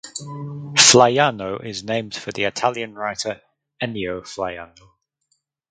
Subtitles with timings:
[0.79, 3.39] Flaiano is named for the Italian writer
[3.79, 4.93] Ennio Flaiano.